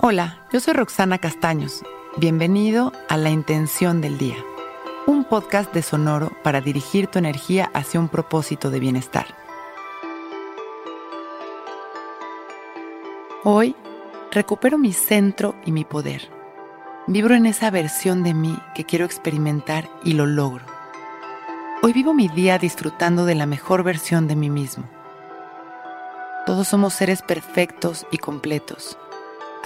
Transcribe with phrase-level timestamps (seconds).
[0.00, 1.82] Hola, yo soy Roxana Castaños.
[2.18, 4.36] Bienvenido a La Intención del Día,
[5.08, 9.26] un podcast de Sonoro para dirigir tu energía hacia un propósito de bienestar.
[13.42, 13.74] Hoy
[14.30, 16.30] recupero mi centro y mi poder.
[17.08, 20.64] Vibro en esa versión de mí que quiero experimentar y lo logro.
[21.82, 24.88] Hoy vivo mi día disfrutando de la mejor versión de mí mismo.
[26.46, 28.96] Todos somos seres perfectos y completos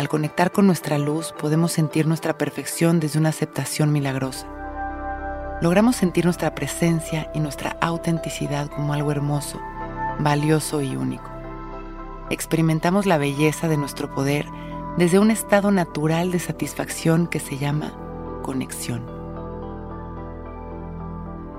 [0.00, 4.46] al conectar con nuestra luz podemos sentir nuestra perfección desde una aceptación milagrosa.
[5.60, 9.60] Logramos sentir nuestra presencia y nuestra autenticidad como algo hermoso,
[10.18, 11.30] valioso y único.
[12.30, 14.46] Experimentamos la belleza de nuestro poder
[14.96, 17.92] desde un estado natural de satisfacción que se llama
[18.42, 19.04] conexión.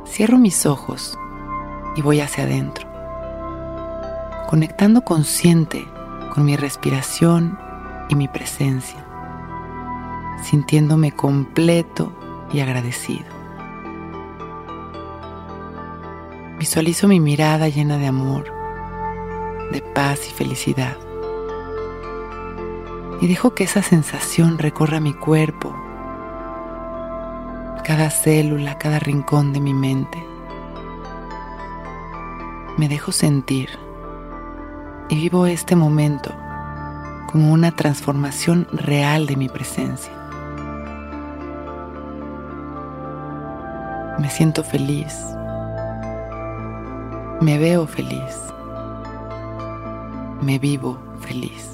[0.08, 1.16] Cierro mis ojos
[1.96, 2.88] y voy hacia adentro,
[4.50, 5.86] conectando consciente
[6.34, 7.60] con mi respiración
[8.12, 9.04] y mi presencia,
[10.44, 12.12] sintiéndome completo
[12.52, 13.26] y agradecido.
[16.60, 18.52] Visualizo mi mirada llena de amor,
[19.72, 20.98] de paz y felicidad.
[23.22, 25.74] Y dejo que esa sensación recorra mi cuerpo,
[27.86, 30.22] cada célula, cada rincón de mi mente.
[32.78, 33.70] Me dejo sentir
[35.08, 36.34] y vivo este momento
[37.32, 40.12] como una transformación real de mi presencia.
[44.20, 45.16] Me siento feliz.
[47.40, 48.38] Me veo feliz.
[50.42, 51.72] Me vivo feliz.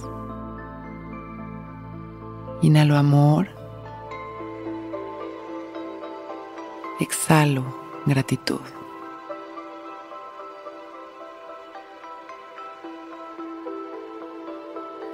[2.61, 3.47] Inhalo amor.
[6.99, 7.63] Exhalo
[8.05, 8.61] gratitud.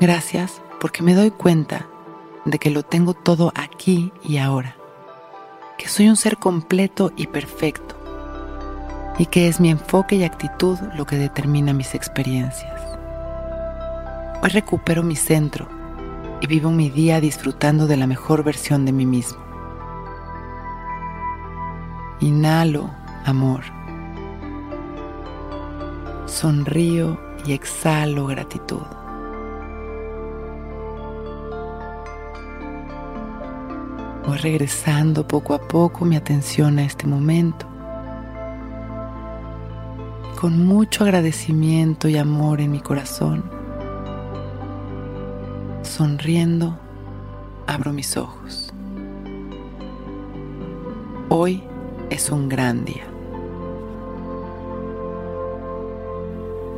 [0.03, 1.87] Gracias porque me doy cuenta
[2.43, 4.75] de que lo tengo todo aquí y ahora,
[5.77, 7.95] que soy un ser completo y perfecto,
[9.17, 12.81] y que es mi enfoque y actitud lo que determina mis experiencias.
[14.41, 15.69] Hoy recupero mi centro
[16.41, 19.41] y vivo mi día disfrutando de la mejor versión de mí mismo.
[22.19, 22.89] Inhalo
[23.23, 23.63] amor.
[26.25, 28.81] Sonrío y exhalo gratitud.
[34.25, 37.67] Voy regresando poco a poco mi atención a este momento.
[40.39, 43.43] Con mucho agradecimiento y amor en mi corazón,
[45.81, 46.79] sonriendo,
[47.67, 48.73] abro mis ojos.
[51.27, 51.61] Hoy
[52.09, 53.03] es un gran día.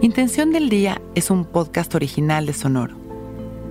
[0.02, 3.05] Intención del Día es un podcast original de Sonoro.